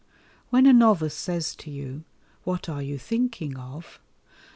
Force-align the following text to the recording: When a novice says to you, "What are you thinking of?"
When 0.49 0.65
a 0.65 0.73
novice 0.73 1.13
says 1.13 1.53
to 1.57 1.69
you, 1.69 2.05
"What 2.43 2.67
are 2.67 2.81
you 2.81 2.97
thinking 2.97 3.55
of?" 3.55 3.99